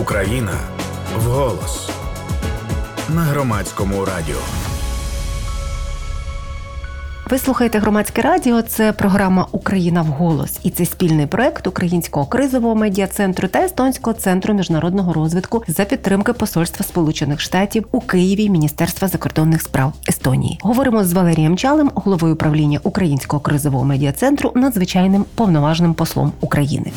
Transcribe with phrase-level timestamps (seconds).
[0.00, 0.52] Україна
[1.16, 1.90] вголос
[3.14, 4.36] на громадському радіо.
[7.30, 8.62] Ви слухаєте громадське радіо.
[8.62, 14.54] Це програма Україна вголос і це спільний проект Українського кризового медіа центру та Естонського центру
[14.54, 20.58] міжнародного розвитку за підтримки Посольства Сполучених Штатів у Києві Міністерства закордонних справ Естонії.
[20.62, 26.92] Говоримо з Валерієм Чалем, головою управління Українського кризового медіа центру, надзвичайним повноважним послом України.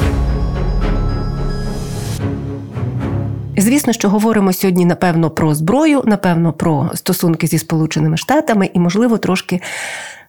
[3.57, 9.17] Звісно, що говоримо сьогодні, напевно, про зброю, напевно, про стосунки зі Сполученими Штатами і, можливо,
[9.17, 9.61] трошки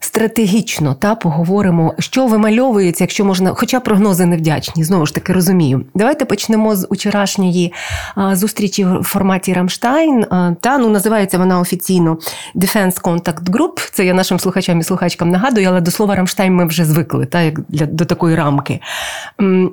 [0.00, 5.84] стратегічно та поговоримо, що вимальовується, якщо можна, хоча прогнози невдячні, знову ж таки розумію.
[5.94, 7.72] Давайте почнемо з вчорашньої
[8.14, 10.26] а, зустрічі в форматі Рамштайн.
[10.60, 12.18] Та ну називається вона офіційно
[12.54, 13.90] Defense Contact Group.
[13.92, 17.40] Це я нашим слухачам і слухачкам нагадую, але до слова Рамштайн ми вже звикли, та
[17.40, 18.80] як для до такої рамки.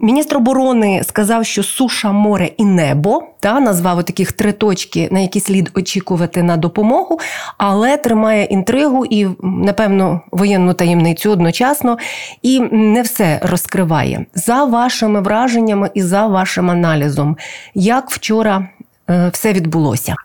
[0.02, 5.39] Міністр оборони сказав, що суша, море і небо та назвав таких три точки, на які
[5.39, 7.19] слід очікувати на допомогу,
[7.57, 11.97] але тримає інтригу і, напевно воєнну таємницю одночасно
[12.41, 17.38] і не все розкриває за вашими враженнями і за вашим аналізом,
[17.73, 18.67] як вчора
[19.09, 20.16] е, все відбулося.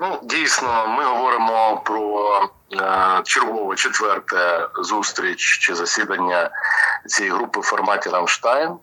[0.00, 2.28] Ну, дійсно, ми говоримо про
[2.72, 6.50] е, чергове четверте зустріч чи засідання
[7.06, 8.76] цієї групи в форматі Рамштайн,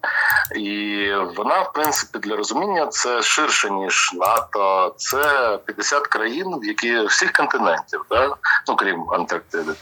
[0.56, 4.96] і вона, в принципі, для розуміння це ширше ніж НАТО.
[4.98, 8.36] Це 50 країн, які всіх континентів, да?
[8.68, 9.74] ну крім Антарктиди,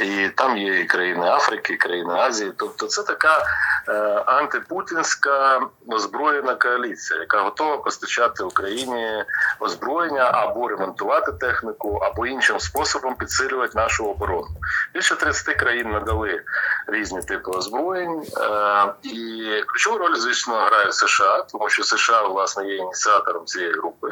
[0.00, 2.52] і там є і країни Африки, і країни Азії.
[2.58, 3.44] Тобто, це така
[3.88, 3.92] е,
[4.26, 9.24] антипутінська озброєна коаліція, яка готова постачати Україні
[9.60, 14.48] озброєння або ремонтувати техніку, або іншим способом підсилювати нашу оборону.
[14.94, 16.42] Більше 30 країн надали
[16.86, 22.76] різні типи озброєнь, е, і ключову роль, звісно, грає США, тому що США власне є
[22.76, 24.08] ініціатором цієї групи,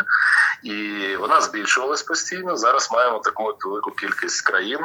[0.62, 2.56] і вона збільшувалась постійно.
[2.56, 4.80] Зараз маємо таку велику кількість країн,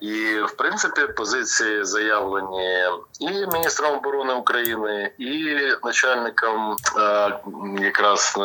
[0.00, 2.84] і в принципі позиції заявлені
[3.20, 7.40] і міністром оборони України, і начальником е,
[7.80, 8.40] якраз е,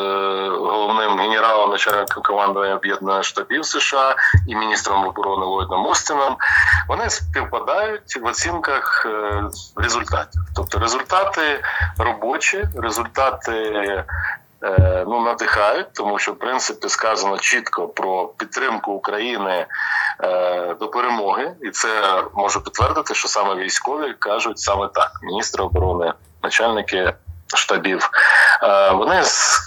[0.49, 4.15] головним генералом начальником командування об'єднаних штабів США
[4.47, 6.37] і міністром оборони Ллойдом Остіном,
[6.87, 8.66] вони співпадають в оцінках
[9.05, 9.43] е,
[9.75, 11.63] результатів, тобто результати
[11.97, 14.03] робочі, результати.
[15.07, 19.65] Ну, надихають, тому що в принципі сказано чітко про підтримку України
[20.23, 26.13] Е, до перемоги, і це можу підтвердити, що саме військові кажуть саме так: міністри оборони,
[26.43, 27.13] начальники
[27.55, 28.09] штабів.
[28.63, 29.21] Е, вони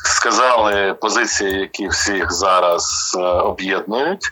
[0.04, 4.30] сказали позиції, які всіх зараз е, об'єднують,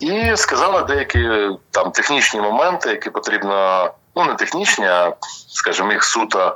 [0.00, 3.90] і сказали деякі там технічні моменти, які потрібно.
[4.20, 5.12] Ну, не технічні, а
[5.48, 6.54] скажімо, їх суто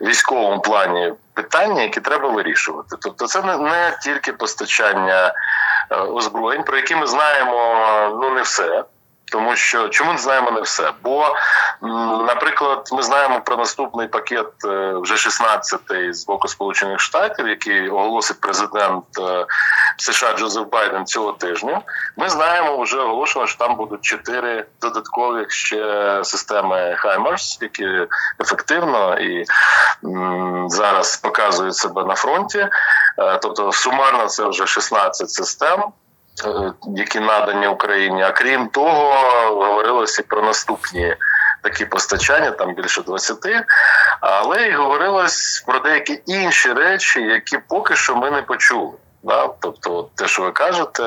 [0.00, 2.96] військовому плані питання, які треба вирішувати.
[3.00, 5.34] Тобто, це не, не тільки постачання
[5.90, 7.78] Е, озброєнь, про які ми знаємо
[8.20, 8.84] ну не все.
[9.32, 10.92] Тому що чому не знаємо не все?
[11.02, 11.34] Бо,
[12.26, 18.40] наприклад, ми знаємо про наступний пакет е, вже 16-й з боку Сполучених Штатів, який оголосить
[18.40, 19.46] президент е,
[19.96, 21.80] США Джозеф Байден цього тижня.
[22.16, 28.06] Ми знаємо вже оголошено, що там будуть чотири додаткові ще системи Хаймерс, які
[28.40, 29.44] ефективно і
[30.66, 32.58] зараз показують себе на фронті.
[33.18, 35.84] Е, тобто сумарно це вже 16 систем.
[36.42, 39.14] Е, які надані Україні, а крім того,
[39.48, 41.16] говорилося про наступні
[41.62, 43.38] такі постачання, там більше 20,
[44.20, 48.92] але й говорилось про деякі інші речі, які поки що ми не почули.
[49.22, 49.48] Да?
[49.60, 51.02] Тобто, те, що ви кажете,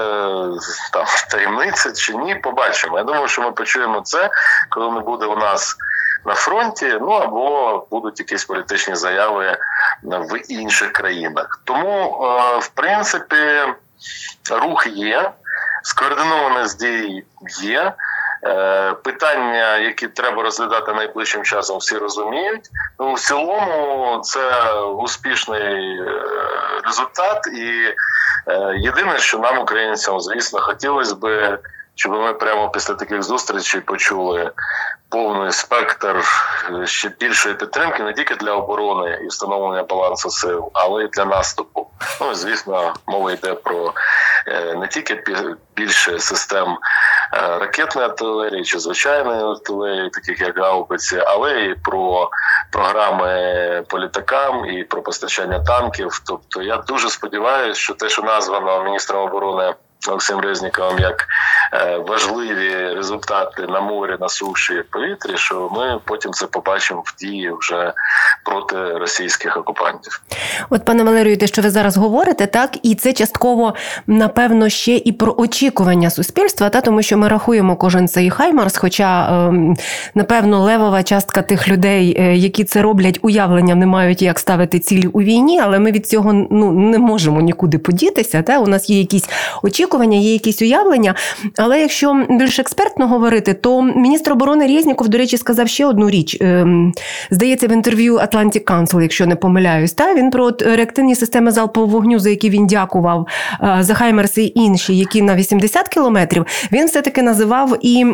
[0.93, 2.97] там таємниця чи ні, побачимо.
[2.97, 4.29] Я думаю, що ми почуємо це,
[4.69, 5.75] коли не буде у нас
[6.25, 9.57] на фронті, ну або будуть якісь політичні заяви
[10.03, 11.61] в інших країнах.
[11.63, 13.35] Тому, е, в принципі,
[14.51, 15.31] рух є,
[15.83, 17.23] скоординованість дій
[17.61, 17.93] є.
[18.43, 22.69] Е, питання, які треба розглядати найближчим часом, всі розуміють.
[22.99, 26.21] Ну, в цілому це успішний е,
[26.85, 27.93] результат, і
[28.77, 31.59] єдине, що нам, українцям, звісно, хотілося би,
[31.97, 34.51] щоб ми прямо після таких зустрічей почули
[35.09, 36.23] повний спектр
[36.71, 41.25] е, ще більшої підтримки не тільки для оборони і встановлення балансу сил, але й для
[41.25, 41.87] наступу.
[42.21, 43.93] Ну звісно, мова йде про
[44.47, 45.23] е, не тільки
[45.75, 46.77] більше систем
[47.33, 52.29] е, ракетної артилерії чи звичайної артилерії, таких як гаубиці, але і про
[52.71, 56.21] програми по літакам і про постачання танків.
[56.27, 59.73] Тобто, я дуже сподіваюся, що те, що названо міністром оборони
[60.07, 61.27] Олексієм Резніковим як
[61.73, 67.15] е, важливі результати на морі, на суші в повітрі, що ми потім це побачимо в
[67.19, 67.93] дії вже
[68.45, 70.21] проти російських окупантів.
[70.69, 73.75] От, пане Валерію, те, що ви зараз говорите, так і це частково
[74.07, 78.77] напевно ще і про очікування суспільства, та тому що ми рахуємо кожен цей хаймарс.
[78.77, 79.77] Хоча ем,
[80.15, 85.07] напевно левова частка тих людей, е, які це роблять, уявлення не мають як ставити цілі
[85.07, 88.41] у війні, але ми від цього ну не можемо нікуди подітися.
[88.41, 89.29] Та у нас є якісь
[89.63, 91.15] очікування, є якісь уявлення.
[91.57, 96.37] Але якщо більш експертно говорити, то міністр оборони Резніков, до речі, сказав ще одну річ.
[96.41, 96.93] Ем,
[97.31, 102.19] здається, в інтерв'ю Atlantic Council, якщо не помиляюсь, та він про реактивні системи залпового вогню,
[102.19, 103.27] за які він дякував
[103.63, 108.05] е, за Хаймерс і інші, які на 80 кілометрів, він все таки називав і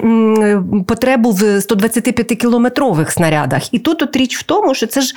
[0.87, 3.73] потребу в 125-кілометрових снарядах.
[3.73, 5.15] І тут от річ в тому, що це ж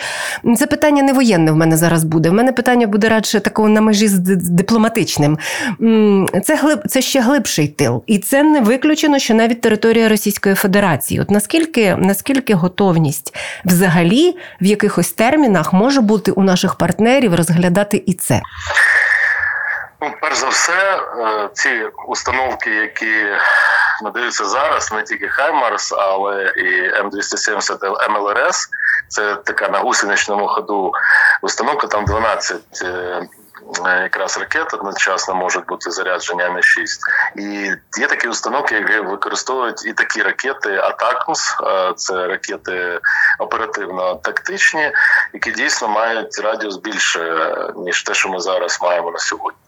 [0.56, 2.30] це питання не воєнне в мене зараз буде.
[2.30, 4.18] В мене питання буде радше такого на межі з
[4.50, 5.38] дипломатичним.
[6.46, 11.20] Це глиб, це ще глибший тил, і це не виключено, що навіть територія Російської Федерації.
[11.20, 13.34] От наскільки наскільки готовність
[13.64, 18.40] взагалі в якихось термінах може бути у наших партнерів розглядати і це?
[20.00, 21.70] Ну, перш за все, е, ці
[22.08, 23.12] установки, які
[24.02, 28.68] надаються зараз, не тільки Хаймарс, але і М270 MLRS,
[29.08, 30.92] це така на гусеничному ходу
[31.42, 33.22] установка, там 12 Е,
[33.84, 36.86] якраз ракет одночасно можуть бути заряджені М6.
[37.36, 37.42] І
[38.00, 43.00] є такі установки, які використовують і такі ракети ATACMS, е, це ракети
[43.38, 44.92] оперативно-тактичні,
[45.32, 49.60] які дійсно мають радіус більше ніж те, що ми зараз маємо на сьогодні.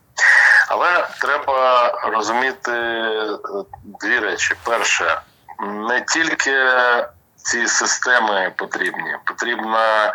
[0.68, 3.38] Але треба розуміти е,
[4.00, 5.20] дві речі: перше,
[5.88, 6.54] не тільки
[7.36, 10.12] ці системи потрібні, потрібна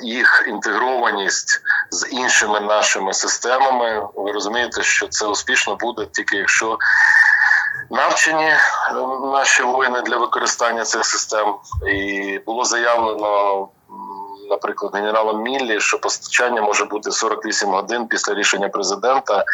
[0.00, 1.60] їх інтегрованість
[1.90, 4.08] з іншими нашими системами.
[4.16, 6.78] Ви розумієте, що це успішно буде тільки якщо
[7.90, 8.58] навчені е,
[9.32, 11.54] наші воїни для використання цих систем,
[11.86, 13.68] і було заявлено.
[14.50, 19.44] Наприклад, генералом Міллі, що постачання може бути 48 годин після рішення президента,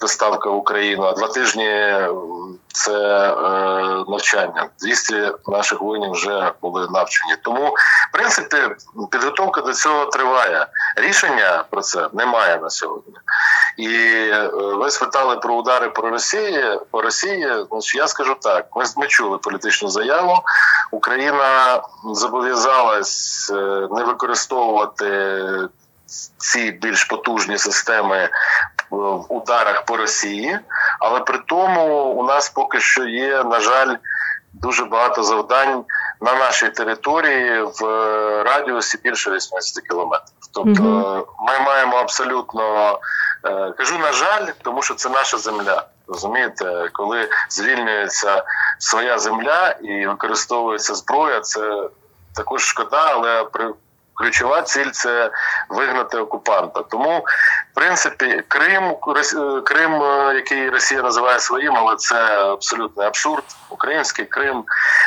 [0.00, 1.94] доставка в Україну, а два тижні
[2.78, 3.34] це е,
[4.08, 4.68] навчання.
[4.80, 7.36] 200 наших воїнів вже були навчені.
[7.42, 7.66] Тому,
[8.08, 8.56] в принципі,
[9.10, 10.66] підготовка до цього триває.
[10.96, 13.14] Рішення про це немає на сьогодні.
[13.76, 17.52] І е, ви спитали про удари про Росії по Росії.
[17.70, 18.66] Значить, я скажу так:
[18.96, 20.34] ми, чули політичну заяву.
[20.90, 25.42] Україна зобов'язалась е, не використовувати
[26.38, 28.28] ці більш потужні системи
[28.90, 30.58] в ударах по Росії,
[31.00, 33.96] але при тому у нас поки що є, на жаль,
[34.52, 35.84] дуже багато завдань
[36.20, 37.82] на нашій території в
[38.42, 40.34] радіусі більше 80 кілометрів.
[40.52, 40.82] Тобто
[41.40, 42.92] ми маємо абсолютно
[43.44, 45.86] е, кажу, на жаль, тому що це наша земля.
[46.08, 48.44] Розумієте, коли звільнюється
[48.78, 51.88] своя земля і використовується зброя, це
[52.34, 53.70] також шкода, але при
[54.18, 55.30] ключова ціль це
[55.68, 56.82] вигнати окупанта.
[56.82, 57.18] Тому,
[57.72, 58.96] в принципі, Крим,
[59.64, 62.16] Крим, е, який Росія називає своїм, але це
[62.52, 63.44] абсолютний абсурд.
[63.70, 64.64] Український Крим,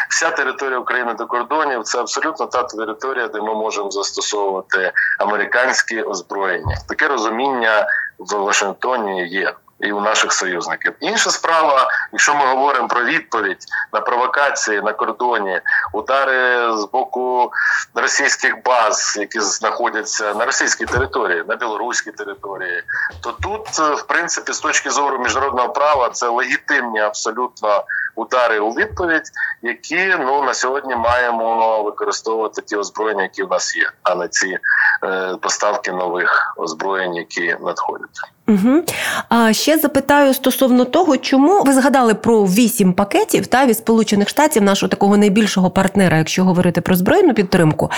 [0.10, 6.78] вся територія України до кордонів це абсолютно та територія, де ми можемо застосовувати американські озброєння.
[6.90, 7.88] Таке розуміння
[8.20, 10.94] в Вашингтоні є і у наших союзників.
[11.00, 15.62] Інша справа, якщо ми говоримо про відповідь на провокації на кордоні,
[15.94, 17.52] удари з боку
[17.96, 22.84] російських баз, які знаходяться на російській території, на білоруській території,
[23.22, 27.84] то тут, в принципі, з точки зору міжнародного права, це легітимні абсолютно
[28.22, 33.92] удари у відповідь, які ну на сьогодні маємо використовувати ті озброєння, які в нас є,
[34.04, 34.58] а не ці
[35.04, 38.20] е, поставки нових озброєнь, які надходять.
[38.48, 38.84] Угу.
[39.30, 44.64] А ще запитаю стосовно того, чому ви згадали про вісім пакетів та від Сполучених Штатів,
[44.64, 47.92] нашого такого найбільшого партнера, якщо говорити про збройну підтримку.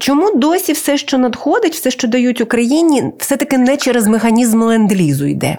[0.00, 5.26] Чому досі все, що надходить, все, що дають Україні, все таки не через механізм ленд-лізу
[5.26, 5.58] йде?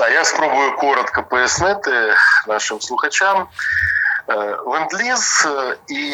[0.00, 2.14] Так, я спробую коротко пояснити
[2.48, 3.46] нашим слухачам.
[4.28, 4.34] Е,
[4.66, 6.12] ленд-ліз е, і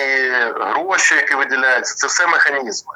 [0.61, 2.95] гроші, які виділяються, це все механізми.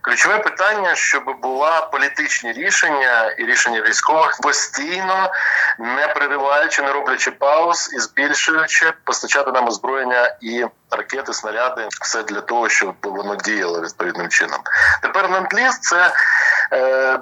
[0.00, 5.30] Ключове питання, щоб була політичні рішення і рішення військових постійно
[5.78, 12.40] не перериваючи, не роблячи пауз і збільшуючи постачати нам озброєння і ракети, снаряди, все для
[12.40, 14.60] того, щоб воно діяло відповідним чином.
[15.02, 16.12] Тепер ленд-ліз– це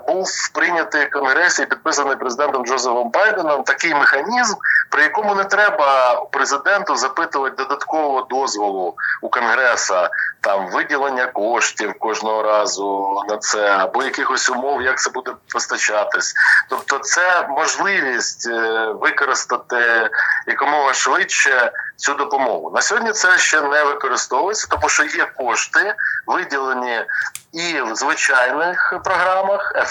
[0.09, 3.63] був прийнятий конгресі і підписаний президентом Джозефом Байденом.
[3.63, 4.55] Такий механізм,
[4.89, 13.21] при якому не треба президенту запитувати додаткового дозволу у конгреса там виділення коштів кожного разу
[13.29, 16.35] на це, або якихось умов, як це буде постачатись.
[16.71, 20.11] Тобто, це можливість е, використати
[20.47, 22.71] якомога швидше цю допомогу.
[22.75, 25.95] На сьогодні це ще не використовується, тому що є кошти
[26.27, 27.05] виділені
[27.53, 29.85] і в звичайних програмах е,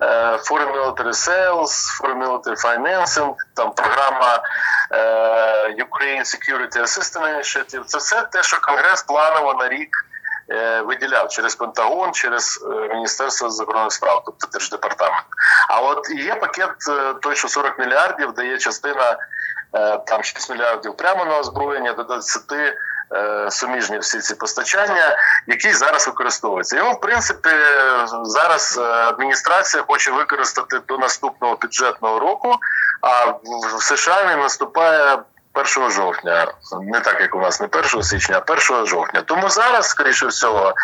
[0.00, 4.42] Foreign Military Sales, Foreign Military Financing, там програма
[4.90, 7.84] е, Ukraine Security Assistance Initiative.
[7.84, 10.06] Це все те, що Конгрес планово на рік.
[10.50, 15.24] Е, виділяв через Пентагон, через Міністерство закордонних справ, тобто держдепартамент.
[15.68, 16.70] А от є пакет
[17.22, 19.16] той, що 40 мільярдів, де є частина
[20.06, 22.74] там 6 мільярдів прямо на озброєння, до 20 Е,
[23.50, 25.16] суміжні всі ці постачання,
[25.46, 26.76] які зараз використовуються.
[26.76, 27.50] Його в принципі
[28.22, 32.56] зараз е, адміністрація хоче використати до наступного бюджетного року.
[33.00, 33.24] А
[33.76, 35.18] в США він наступає
[35.54, 36.52] 1 жовтня,
[36.82, 39.22] не так як у нас, не 1 січня, а 1 жовтня.
[39.22, 40.74] Тому зараз, скоріше всього,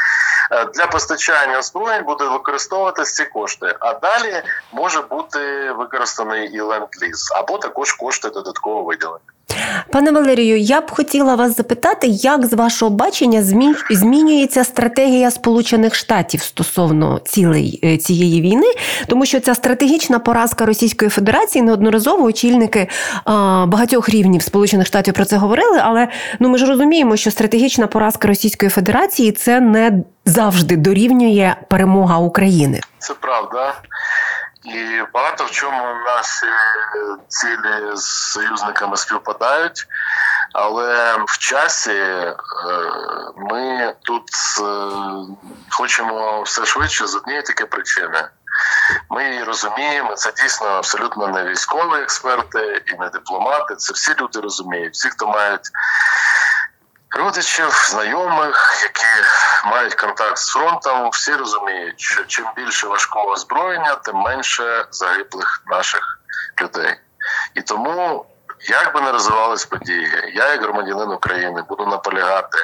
[0.53, 3.75] е, для постачання озброєнь буде використовуватися ці кошти.
[3.81, 9.25] А далі може бути використаний і ленд-ліз, або також кошти додатково виділені.
[9.92, 13.42] Пане Валерію, я б хотіла вас запитати, як з вашого бачення
[13.90, 18.66] змінюється стратегія Сполучених Штатів стосовно цілей е, цієї війни,
[19.07, 22.88] тому що ця стратегічна поразка Російської Федерації неодноразово очільники
[23.66, 25.78] багатьох рівнів Сполучених Штатів про це говорили.
[25.83, 26.09] Але
[26.40, 32.80] ну ми ж розуміємо, що стратегічна поразка Російської Федерації це не завжди дорівнює перемога України.
[32.99, 33.75] Це правда.
[34.64, 36.47] І багато в чому наші
[37.29, 39.87] цілі з союзниками співпадають,
[40.52, 42.35] але в часі е,
[43.37, 44.29] ми тут
[44.61, 44.90] е,
[45.71, 48.29] хочемо все швидше з однієї таки причини.
[49.11, 53.76] Ми її розуміємо, це дійсно абсолютно не військові експерти і не дипломати.
[53.76, 55.71] Це всі люди розуміють, всі, хто мають
[57.11, 59.07] родичів, знайомих, які
[59.71, 66.19] мають контакт з фронтом, всі розуміють, що чим більше важкого озброєння, тим менше загиблих наших
[66.62, 66.97] людей.
[67.55, 68.26] І тому,
[68.69, 72.59] як би не розвивались події, я, як громадянин України, буду наполягати.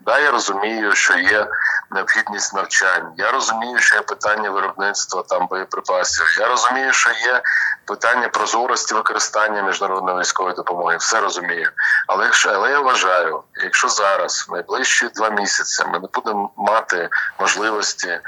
[0.00, 1.46] Да, я розумію, що є
[1.90, 3.12] необхідність навчань.
[3.16, 6.36] Я розумію, що є питання виробництва там боєприпасів.
[6.38, 7.42] Я розумію, що є
[7.84, 10.96] питання прозорості використання міжнародної військової допомоги.
[10.96, 11.70] Все розумію.
[12.06, 18.20] Але але я вважаю, якщо зараз в найближчі два місяці ми не будемо мати можливості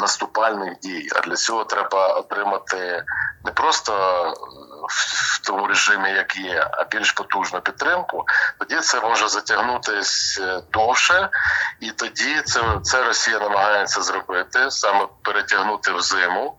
[0.00, 3.04] наступальних дій, а для цього треба отримати
[3.44, 3.92] не просто
[4.88, 8.24] в тому режимі, як є, а більш потужну підтримку,
[8.58, 11.28] тоді це може затягнутися е, довше,
[11.80, 16.56] і тоді це це Росія намагається зробити саме перетягнути в зиму,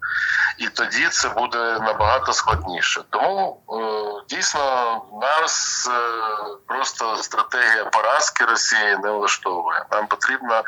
[0.58, 3.02] і тоді це буде набагато складніше.
[3.10, 6.02] Тому е, дійсно нас е,
[6.68, 9.86] просто стратегія поразки Росії не влаштовує.
[9.92, 10.64] Нам потрібна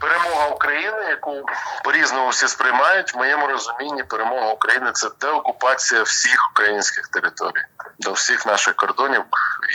[0.00, 1.44] перемога України, яку
[1.84, 3.14] по різному всі сприймають.
[3.14, 7.64] В моєму розумінні перемога України це деокупація всіх українських територій
[7.98, 9.22] до всіх наших кордонів,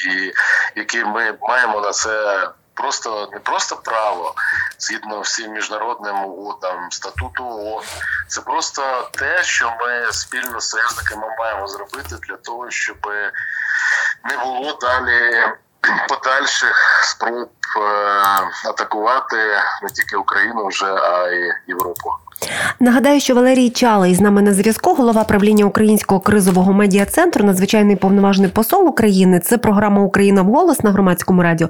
[0.08, 0.34] і
[0.76, 2.50] які ми маємо на це.
[2.78, 4.36] Просто не просто право
[4.80, 7.84] згідно всім міжнародним угодам, статуту ООН.
[8.28, 12.98] Це просто те, що ми спільно з союзниками маємо зробити для того, щоб
[14.24, 15.44] не було далі
[16.08, 17.50] подальших спроб
[18.70, 19.38] атакувати
[19.84, 22.10] не тільки Україну вже, а й Європу.
[22.80, 27.96] Нагадаю, що Валерій Чалий з нами на зв'язку, голова правління Українського кризового медіа центру, надзвичайний
[27.96, 29.40] повноважний посол України.
[29.40, 31.70] Це програма Україна в голос на громадському радіо.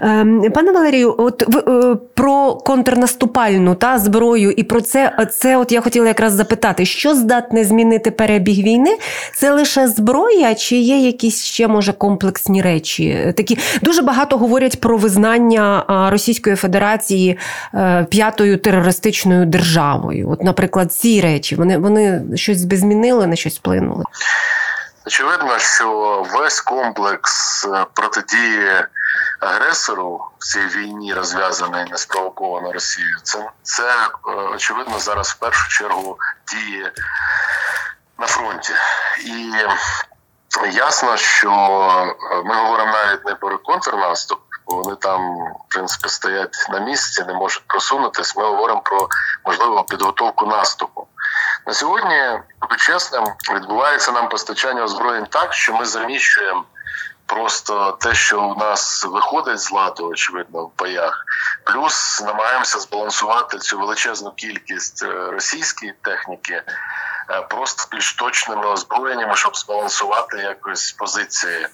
[0.00, 5.72] Ем, пане Валерію, от ви е, про контрнаступальну та зброю, і про це це от
[5.72, 8.96] я хотіла якраз запитати, що здатне змінити перебіг війни?
[9.34, 13.32] Це лише зброя, чи є якісь ще може комплексні речі?
[13.36, 17.38] Такі дуже багато говорять про визнання Російської Федерації
[17.74, 20.30] е, п'ятою терористичною державою державою?
[20.30, 24.04] От, наприклад, ці речі вони вони щось змінили, на щось вплинули?
[25.06, 28.84] Очевидно, що весь комплекс е, протидії
[29.40, 36.16] агресору в цій війні, розв'язаний неспровоковано Росією, це це е, очевидно зараз в першу чергу
[36.48, 36.92] діє
[38.18, 38.72] на фронті.
[39.26, 39.52] І
[40.76, 44.38] ясно, що е, ми говоримо навіть не про контрнаступ,
[44.76, 48.36] вони там в принципі стоять на місці, не можуть просунутись.
[48.36, 49.08] Ми говоримо про
[49.44, 51.06] можливу підготовку наступу.
[51.66, 53.24] На сьогодні, буду чесним,
[53.54, 56.64] відбувається нам постачання озброєнь так, що ми заміщуємо.
[57.26, 61.24] Просто те, що у нас виходить з ладу, очевидно, в боях,
[61.64, 66.62] плюс намагаємося збалансувати цю величезну кількість е, російської техніки
[67.30, 71.66] е, просто більш точними озброєннями, щоб збалансувати якось позиції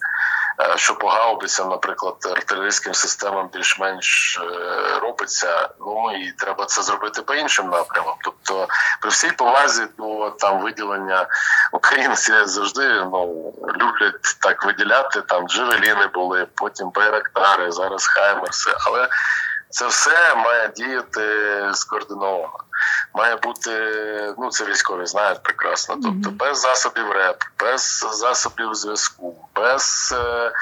[0.77, 5.69] що по гаубицям, наприклад, артилерійським системам більш-менш е, робиться.
[5.81, 8.15] Ну і треба це зробити по іншим напрямам.
[8.25, 8.69] Тобто,
[9.01, 11.27] при всій повазі до там виділення
[11.73, 15.21] українці завжди ну люблять так виділяти.
[15.21, 19.09] Там джевеліни були, потім байрактари, зараз хаймерси, але
[19.71, 21.23] це все має діяти
[21.75, 22.59] скоординовано.
[23.15, 23.71] Має бути,
[24.39, 25.97] ну це військові знають прекрасно.
[26.03, 30.53] Тобто без засобів РЕП, без засобів зв'язку, без е,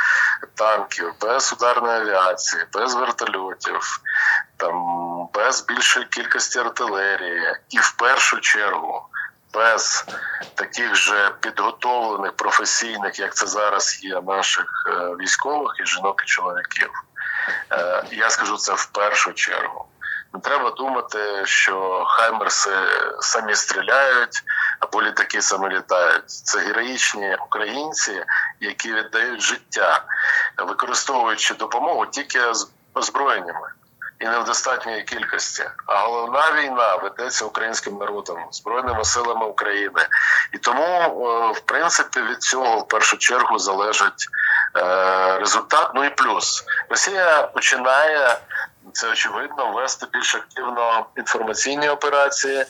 [0.54, 4.00] танків, без ударної авіації, без вертольотів,
[4.56, 4.84] там
[5.34, 9.02] без більшої кількості артилерії, і в першу чергу.
[9.54, 10.04] Без
[10.54, 14.90] таких же підготовлених професійних, як це зараз є, наших е,
[15.20, 16.90] військових і жінок і чоловіків,
[17.72, 19.84] Е, я скажу це в першу чергу.
[20.34, 22.70] Не треба думати, що хаймерси
[23.20, 24.42] самі стріляють
[24.80, 26.30] або літаки самі літають.
[26.30, 28.24] Це героїчні українці,
[28.60, 30.04] які віддають життя,
[30.58, 32.40] використовуючи допомогу тільки
[32.94, 33.68] озброєннями
[34.18, 35.64] і не в достатньої кількості.
[35.86, 40.06] А головна війна ведеться українським народом, збройними силами України,
[40.52, 44.28] і тому, е, в принципі, від цього в першу чергу залежить
[44.76, 45.90] е, результат.
[45.94, 48.38] Ну і плюс Росія починає
[48.92, 52.64] це очевидно вести більш активно інформаційні операції.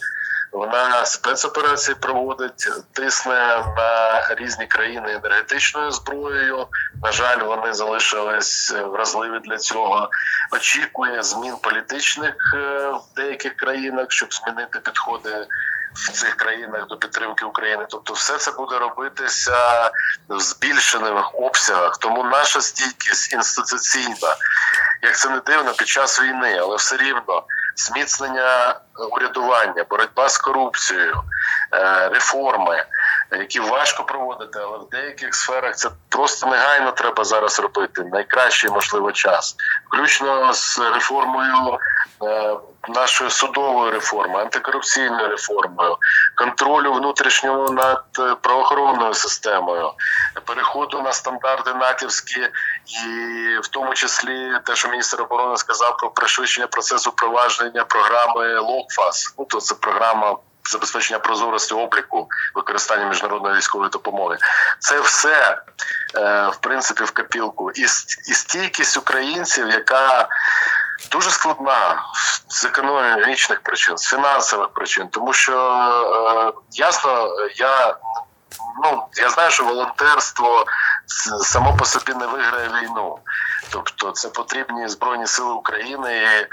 [0.52, 6.66] Вона спецоперації проводить, тисне на різні країни енергетичною зброєю.
[7.02, 10.11] На жаль, вони залишились вразливі для цього.
[10.52, 15.46] Очікує змін політичних е, в деяких країнах, щоб змінити підходи
[15.97, 17.87] в цих країнах до підтримки України.
[17.91, 19.91] Тобто, все це буде робитися
[20.29, 21.99] в збільшених обсягах.
[21.99, 24.37] Тому наша стійкість інституційна,
[25.03, 27.43] як це не дивно, під час війни, але все рівно
[27.76, 31.23] зміцнення урядування, боротьба з корупцією,
[31.73, 32.85] е, реформи,
[33.33, 38.04] які важко проводити, але в деяких сферах це просто негайно треба зараз робити.
[38.12, 39.56] Найкращий можливо час,
[39.88, 41.78] включно з реформою.
[42.23, 42.56] Е,
[42.88, 45.97] нашою судовою реформою, антикорупційною реформою,
[46.35, 49.92] контролю внутрішнього над е, правоохоронною системою,
[50.45, 52.40] переходу на стандарти натівські,
[52.87, 53.09] і
[53.62, 59.35] в тому числі те, що міністр оборони сказав про пришвидшення процесу провадження програми ЛОКФАС.
[59.38, 60.36] Ну то це програма.
[60.69, 64.39] Забезпечення прозорості обліку використання міжнародної військової допомоги.
[64.79, 65.59] Це все
[66.15, 67.87] е, в принципі в капілку, і
[68.35, 70.29] стійкість українців, яка
[71.11, 72.02] дуже складна
[72.49, 77.97] з економічних причин, з фінансових причин, тому що е, ясно, я
[78.84, 80.65] ну я знаю, що волонтерство
[81.43, 83.19] само по собі не виграє війну.
[83.71, 86.49] Тобто це потрібні збройні сили України, е,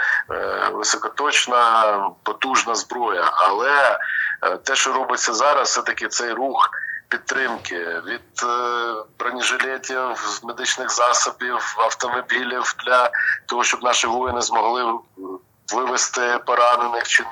[0.73, 3.31] високоточна, потужна зброя.
[3.33, 3.99] Але
[4.43, 6.69] е, те, що робиться зараз, все таки цей рух
[7.07, 13.11] підтримки від е, бронежилетів, медичних засобів, автомобілів для
[13.45, 14.93] того, щоб наші воїни змогли
[15.73, 17.23] вивести поранених чи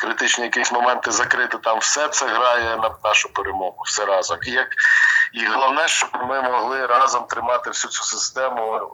[0.00, 1.58] критичні якісь моменти закрити.
[1.58, 4.38] Там все це грає на нашу перемогу, все разом.
[4.42, 4.68] І як
[5.32, 8.90] і головне, щоб ми могли разом тримати всю цю систему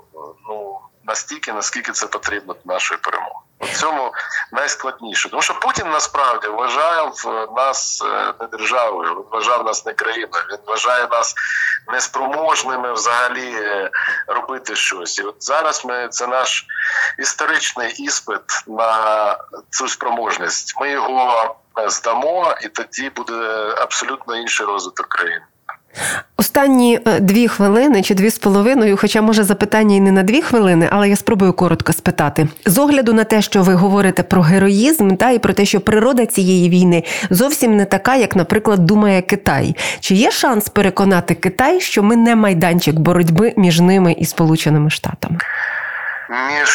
[0.48, 3.40] ну настільки, наскільки це потрібно для нашої перемоги.
[3.60, 4.12] У цьому
[4.52, 7.14] найскладніше, тому що Путін насправді вважав
[7.56, 10.44] нас е, не державою, він вважав нас не країною.
[10.50, 11.34] Він вважає нас
[11.92, 13.90] неспроможними взагалі е,
[14.26, 15.18] робити щось.
[15.18, 16.66] І от зараз ми це наш
[17.18, 19.36] історичний іспит на
[19.70, 20.80] цю спроможність.
[20.80, 25.44] Ми його здамо, і тоді буде абсолютно інший розвиток країни.
[26.36, 30.42] Останні е, дві хвилини чи дві з половиною, хоча може запитання і не на дві
[30.42, 32.48] хвилини, але я спробую коротко спитати.
[32.66, 36.26] З огляду на те, що ви говорите про героїзм, та і про те, що природа
[36.26, 39.76] цієї війни зовсім не така, як, наприклад, думає Китай.
[40.00, 45.38] Чи є шанс переконати Китай, що ми не майданчик боротьби між ними і Сполученими Штатами?
[46.30, 46.68] Між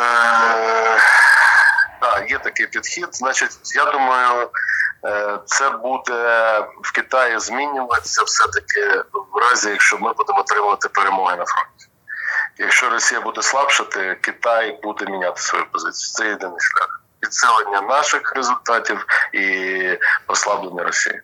[0.00, 0.93] е-
[2.28, 3.08] є такий підхід.
[3.12, 4.50] Значить, я думаю.
[5.06, 11.44] Е, це буде в Китаї змінюватися все-таки в разі, якщо ми будемо отримувати перемоги на
[11.44, 11.86] фронті.
[12.58, 16.12] Якщо Росія буде слабшати, Китай буде міняти свою позицію.
[16.12, 21.20] Це єдиний шлях підсилення наших результатів і послаблення Росії.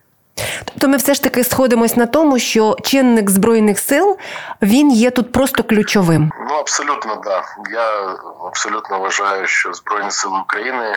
[0.64, 4.18] Тобто ми все ж таки сходимось на тому, що чинник збройних сил
[4.62, 6.32] він є тут просто ключовим.
[6.48, 7.44] Ну абсолютно да.
[7.72, 10.96] Я абсолютно вважаю, що збройні сили України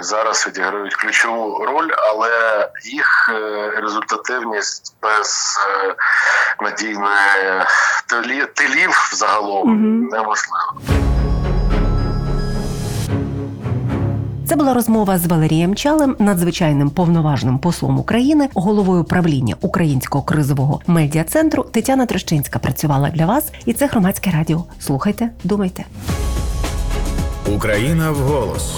[0.00, 2.30] зараз відіграють ключову роль, але
[2.84, 5.94] їх е, результативність без е,
[6.60, 10.16] надійної тилів загалом угу.
[10.16, 10.95] неможлива.
[14.48, 21.24] Це була розмова з Валерієм Чалем, надзвичайним повноважним послом України, головою правління Українського кризового медіа
[21.24, 21.62] центру.
[21.62, 24.64] Тетяна Трещинська працювала для вас, і це громадське радіо.
[24.80, 25.84] Слухайте, думайте.
[27.54, 28.74] Україна в голос.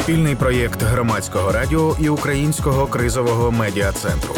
[0.00, 4.34] Спільний проєкт громадського радіо і Українського кризового медіа центру.